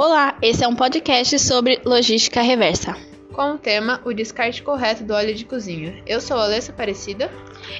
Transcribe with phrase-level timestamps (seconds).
[0.00, 2.96] Olá, esse é um podcast sobre logística reversa.
[3.32, 6.00] Com o tema O descarte correto do óleo de cozinha.
[6.06, 7.28] Eu sou a Alessa Aparecida.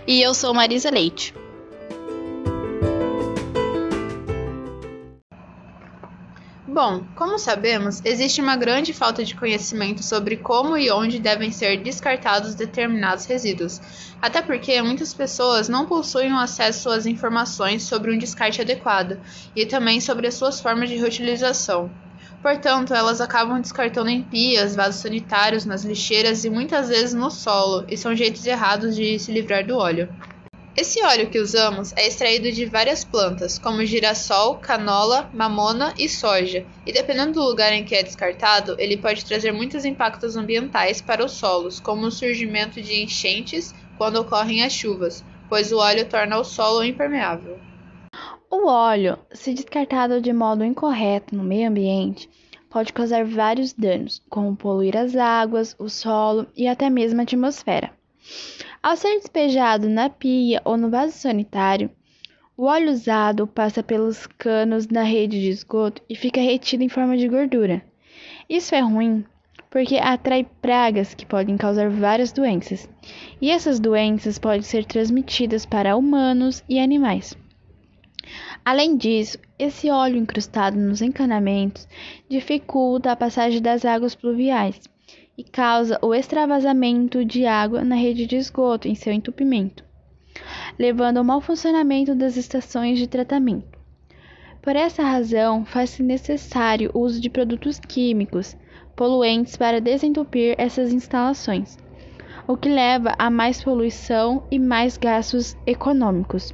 [0.04, 1.32] E eu sou Marisa Leite.
[6.66, 11.76] Bom, como sabemos, existe uma grande falta de conhecimento sobre como e onde devem ser
[11.76, 13.80] descartados determinados resíduos,
[14.20, 19.20] até porque muitas pessoas não possuem acesso às informações sobre um descarte adequado
[19.54, 21.88] e também sobre as suas formas de reutilização.
[22.42, 27.84] Portanto, elas acabam descartando em pias, vasos sanitários, nas lixeiras e muitas vezes no solo,
[27.88, 30.08] e são jeitos errados de se livrar do óleo.
[30.76, 36.64] Esse óleo que usamos é extraído de várias plantas, como girassol, canola, mamona e soja,
[36.86, 41.24] e dependendo do lugar em que é descartado, ele pode trazer muitos impactos ambientais para
[41.24, 46.38] os solos, como o surgimento de enchentes quando ocorrem as chuvas, pois o óleo torna
[46.38, 47.58] o solo impermeável.
[48.50, 52.30] O óleo, se descartado de modo incorreto no meio ambiente,
[52.70, 57.90] pode causar vários danos, como poluir as águas, o solo e até mesmo a atmosfera.
[58.82, 61.90] Ao ser despejado na pia ou no vaso sanitário,
[62.56, 67.18] o óleo usado passa pelos canos na rede de esgoto e fica retido em forma
[67.18, 67.84] de gordura.
[68.48, 69.26] Isso é ruim
[69.70, 72.88] porque atrai pragas que podem causar várias doenças,
[73.42, 77.36] e essas doenças podem ser transmitidas para humanos e animais.
[78.64, 81.88] Além disso, esse óleo incrustado nos encanamentos
[82.28, 84.80] dificulta a passagem das águas pluviais
[85.36, 89.84] e causa o extravasamento de água na rede de esgoto em seu entupimento,
[90.78, 93.78] levando ao mau funcionamento das estações de tratamento.
[94.60, 98.56] Por essa razão, faz-se necessário o uso de produtos químicos
[98.96, 101.78] poluentes para desentupir essas instalações,
[102.46, 106.52] o que leva a mais poluição e mais gastos econômicos.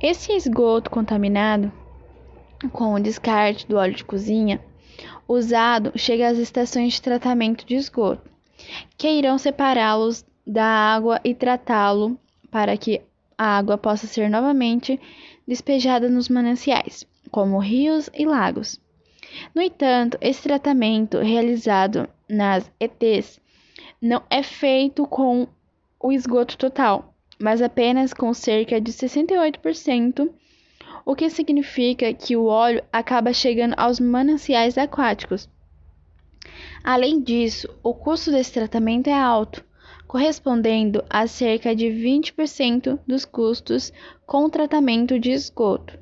[0.00, 1.72] Esse esgoto contaminado
[2.70, 4.64] com o descarte do óleo de cozinha
[5.26, 8.30] usado chega às estações de tratamento de esgoto,
[8.96, 12.16] que irão separá-los da água e tratá-lo
[12.48, 13.02] para que
[13.36, 15.00] a água possa ser novamente
[15.48, 18.80] despejada nos mananciais, como rios e lagos.
[19.52, 23.40] No entanto, esse tratamento realizado nas ETs
[24.00, 25.48] não é feito com
[25.98, 30.28] o esgoto total, mas apenas com cerca de 68%,
[31.04, 35.48] o que significa que o óleo acaba chegando aos mananciais aquáticos.
[36.82, 39.64] Além disso, o custo desse tratamento é alto,
[40.06, 43.92] correspondendo a cerca de 20% dos custos
[44.26, 45.98] com o tratamento de esgoto.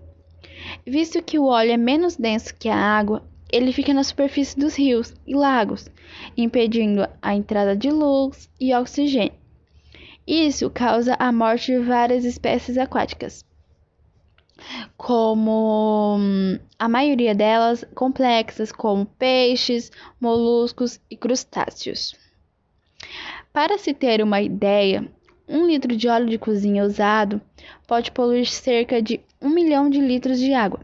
[0.87, 4.77] Visto que o óleo é menos denso que a água, ele fica na superfície dos
[4.77, 5.89] rios e lagos,
[6.37, 9.46] impedindo a entrada de luz e oxigênio.
[10.27, 13.45] Isso causa a morte de várias espécies aquáticas,
[14.97, 22.17] como hum, a maioria delas complexas, como peixes, moluscos e crustáceos.
[23.53, 25.09] Para se ter uma ideia,
[25.49, 27.41] um litro de óleo de cozinha usado
[27.87, 30.81] pode poluir cerca de um milhão de litros de água,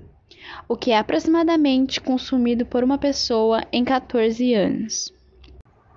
[0.69, 5.13] o que é aproximadamente consumido por uma pessoa em 14 anos.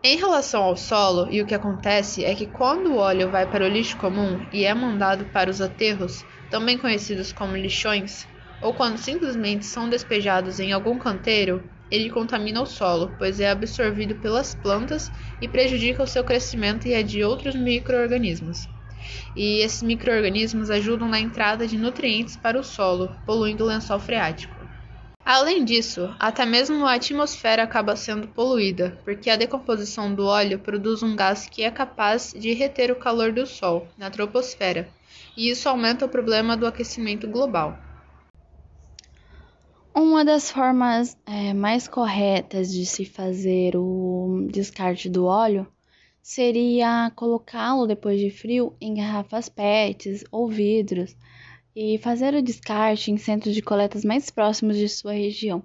[0.07, 3.65] Em relação ao solo, e o que acontece é que quando o óleo vai para
[3.65, 8.27] o lixo comum e é mandado para os aterros, também conhecidos como lixões,
[8.61, 14.13] ou quando simplesmente são despejados em algum canteiro, ele contamina o solo, pois é absorvido
[14.13, 15.11] pelas plantas
[15.41, 18.69] e prejudica o seu crescimento e a de outros microorganismos.
[19.35, 24.54] E esses microorganismos ajudam na entrada de nutrientes para o solo, poluindo o lençol freático.
[25.25, 31.01] Além disso, até mesmo a atmosfera acaba sendo poluída, porque a decomposição do óleo produz
[31.01, 34.87] um gás que é capaz de reter o calor do Sol na troposfera,
[35.35, 37.75] e isso aumenta o problema do aquecimento global.
[39.95, 45.65] Uma das formas é, mais corretas de se fazer o descarte do óleo
[46.21, 51.15] seria colocá-lo depois de frio em garrafas PETs ou vidros
[51.75, 55.61] e fazer o descarte em centros de coletas mais próximos de sua região.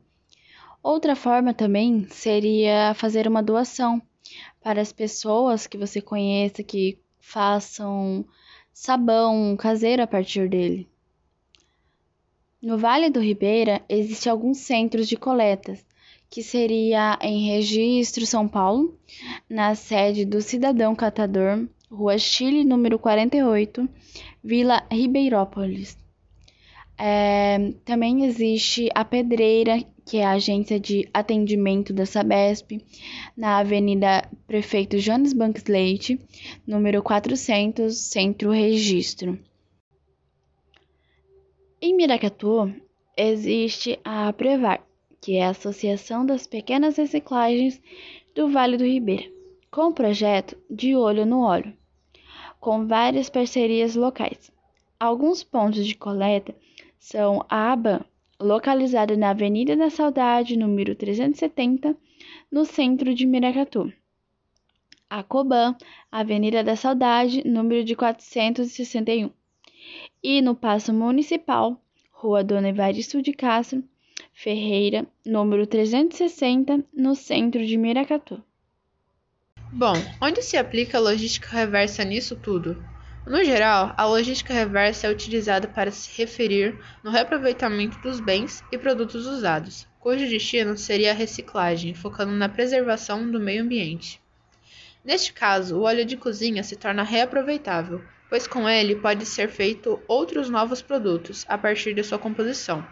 [0.83, 4.03] Outra forma também seria fazer uma doação
[4.61, 8.25] para as pessoas que você conheça que façam
[8.73, 10.89] sabão caseiro a partir dele.
[12.61, 15.85] No Vale do Ribeira existem alguns centros de coletas,
[16.29, 18.99] que seria em Registro, São Paulo,
[19.49, 23.89] na sede do Cidadão Catador, Rua Chile, número 48,
[24.45, 26.00] Vila Ribeirópolis.
[27.03, 32.73] É, também existe a Pedreira, que é a agência de atendimento da Sabesp,
[33.35, 36.21] na Avenida Prefeito Jones Banks Leite,
[36.67, 39.39] número 400, Centro Registro.
[41.81, 42.71] Em Miracatu,
[43.17, 44.87] existe a Prevar,
[45.23, 47.81] que é a Associação das Pequenas Reciclagens
[48.35, 49.25] do Vale do Ribeira,
[49.71, 51.73] com o projeto De Olho no Óleo,
[52.61, 54.53] com várias parcerias locais.
[54.99, 56.55] Alguns pontos de coleta
[57.01, 58.05] são a ABAN,
[58.39, 61.97] localizada na Avenida da Saudade, número 370,
[62.53, 63.91] no centro de Miracatu.
[65.09, 65.75] A Coban,
[66.13, 69.31] Avenida da Saudade, número de 461.
[70.23, 71.83] E no Paço Municipal,
[72.13, 73.83] Rua Dona Evaristo de Castro,
[74.35, 78.45] Ferreira, número 360, no centro de Miracatu.
[79.73, 82.77] Bom, onde se aplica a logística reversa nisso tudo?
[83.27, 88.79] No geral, a logística reversa é utilizada para se referir no reaproveitamento dos bens e
[88.79, 94.21] produtos usados, cujo destino seria a reciclagem, focando na preservação do meio ambiente.
[95.05, 100.01] Neste caso, o óleo de cozinha se torna reaproveitável, pois com ele pode ser feito
[100.09, 102.87] outros novos produtos a partir de sua composição.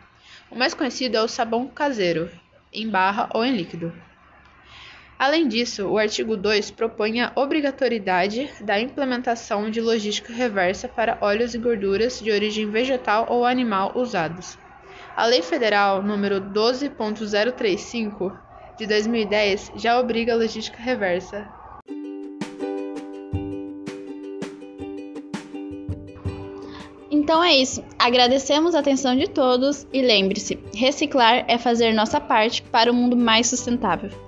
[0.50, 2.30] O mais conhecido é o sabão caseiro,
[2.72, 3.92] em barra ou em líquido.
[5.18, 11.54] Além disso, o artigo 2 propõe a obrigatoriedade da implementação de logística reversa para óleos
[11.54, 14.56] e gorduras de origem vegetal ou animal usados.
[15.16, 18.38] A Lei Federal número 12.035
[18.78, 21.48] de 2010 já obriga a logística reversa.
[27.10, 27.84] Então é isso.
[27.98, 33.16] Agradecemos a atenção de todos e lembre-se: reciclar é fazer nossa parte para um mundo
[33.16, 34.27] mais sustentável.